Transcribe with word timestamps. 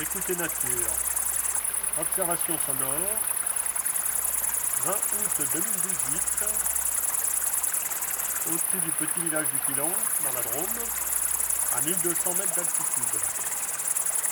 Écoutez 0.00 0.34
nature. 0.34 0.92
Observation 2.00 2.58
sonore. 2.64 3.20
20 4.84 4.92
août 4.92 5.46
2018. 5.52 6.22
Au-dessus 8.48 8.80
du 8.82 8.90
petit 8.92 9.20
village 9.20 9.46
du 9.52 9.58
Pilon, 9.66 9.90
dans 10.24 10.32
la 10.32 10.40
Drôme, 10.40 10.78
à 11.76 11.82
1200 11.82 12.32
mètres 12.32 12.54
d'altitude. 12.54 13.20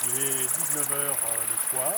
Il 0.07 0.23
est 0.23 0.47
19h 0.49 0.89
le 0.89 1.69
soir. 1.69 1.93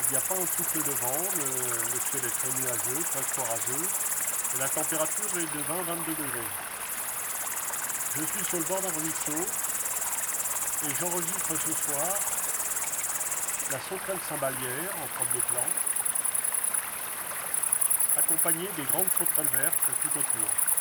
Il 0.00 0.10
n'y 0.10 0.16
a 0.16 0.20
pas 0.20 0.34
un 0.34 0.46
souffle 0.56 0.78
de 0.78 0.92
vent, 1.04 1.20
le, 1.36 1.44
le 1.44 2.00
ciel 2.00 2.24
est 2.24 2.32
très 2.32 2.48
nuageux, 2.62 3.04
presque 3.12 3.38
orageux, 3.44 3.88
et 4.54 4.58
la 4.58 4.68
température 4.70 5.36
est 5.36 5.52
de 5.52 5.60
20-22 5.68 6.16
degrés. 6.16 6.50
Je 8.16 8.24
suis 8.24 8.44
sur 8.46 8.56
le 8.56 8.64
bord 8.64 8.80
d'un 8.80 8.88
ruisseau 8.88 9.46
et 10.86 10.94
j'enregistre 10.98 11.52
ce 11.66 11.72
soir 11.72 12.37
la 13.70 13.78
sauterelle 13.80 14.18
cymbalière 14.26 14.92
en 14.96 15.06
premier 15.18 15.42
plan, 15.42 15.68
accompagnée 18.16 18.68
des 18.76 18.82
grandes 18.84 19.10
sauterelles 19.18 19.52
vertes 19.52 19.90
tout 20.02 20.18
autour. 20.18 20.77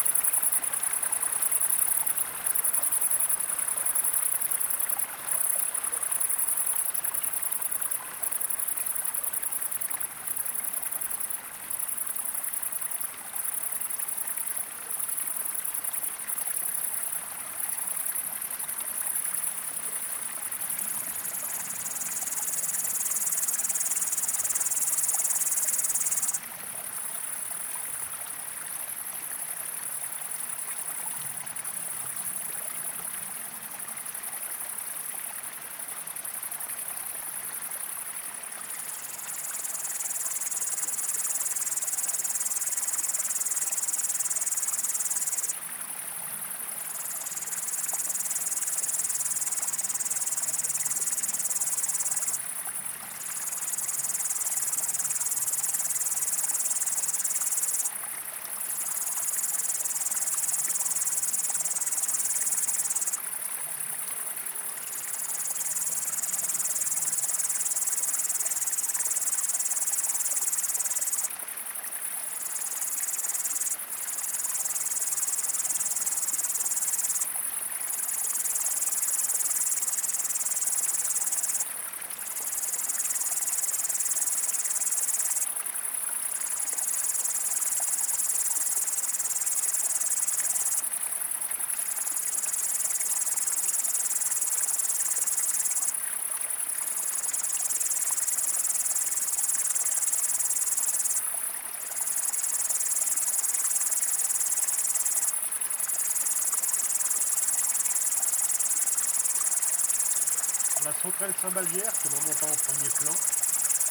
La 110.87 110.93
sauterelle 110.93 111.33
cymbalière 111.41 111.91
que 111.99 112.07
l'on 112.07 112.31
entend 112.31 112.47
en 112.47 112.59
premier 112.63 112.87
plan, 112.87 113.11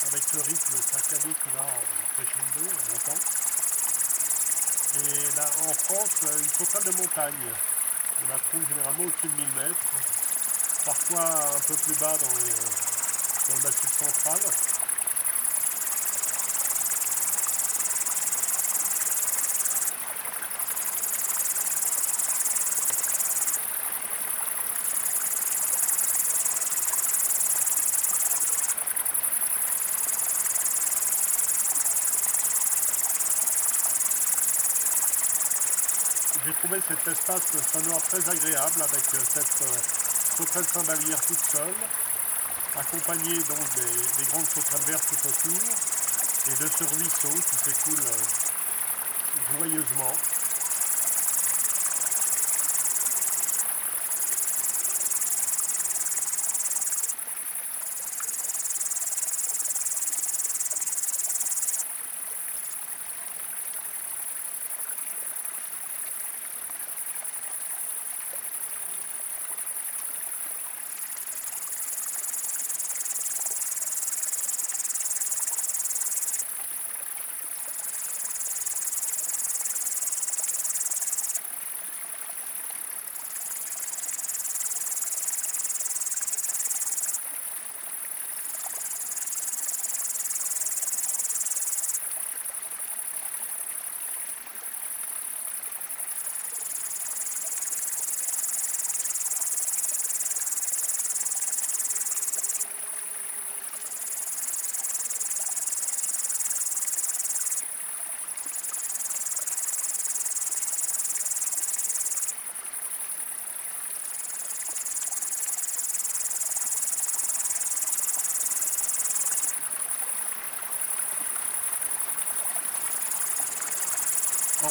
avec 0.09 0.25
le 0.33 0.41
rythme 0.41 0.77
saccadé 0.81 1.29
qui 1.29 1.49
va 1.53 1.61
en 1.61 1.85
crescendo, 2.17 2.65
en 2.73 2.85
montant. 2.89 3.21
Et 4.97 5.37
là, 5.37 5.45
en 5.69 5.75
France, 5.75 6.25
une 6.25 6.49
sauterelle 6.49 6.85
de 6.85 6.97
montagne. 6.97 7.53
On 8.25 8.29
la 8.33 8.39
trouve 8.39 8.65
généralement 8.67 9.05
au-dessus 9.05 9.29
de 9.29 9.37
1000 9.37 9.47
mètres, 9.61 9.93
parfois 10.87 11.29
un 11.55 11.61
peu 11.69 11.75
plus 11.75 11.95
bas 12.01 12.17
dans, 12.17 12.35
les, 12.41 12.57
dans 13.45 13.57
le 13.57 13.63
massif 13.63 13.93
central. 13.93 14.41
J'ai 36.47 36.53
trouvé 36.53 36.79
cet 36.87 37.09
espace 37.09 37.43
sonore 37.73 38.01
très 38.03 38.31
agréable 38.31 38.81
avec 38.81 39.03
cette 39.03 39.65
sauterelle 40.37 40.65
cymbalière 40.65 41.21
toute 41.27 41.41
seule, 41.41 41.75
accompagnée 42.79 43.39
donc 43.39 43.59
des, 43.75 44.23
des 44.23 44.31
grandes 44.31 44.47
sauterelles 44.47 44.87
vertes 44.87 45.09
tout 45.09 45.29
autour 45.29 45.61
et 46.47 46.63
de 46.63 46.69
ce 46.69 46.85
ruisseau 46.85 47.43
qui 47.51 47.65
s'écoule 47.65 48.05
joyeusement. 49.59 50.13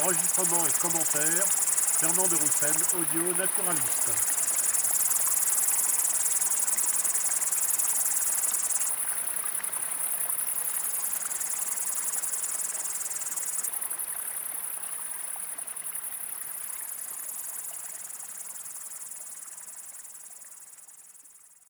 Enregistrement 0.02 0.66
et 0.66 0.78
commentaires, 0.78 1.46
Fernand 2.00 2.28
de 2.28 2.36
Roussel, 2.36 2.74
audio 2.94 3.34
naturaliste. 3.34 4.45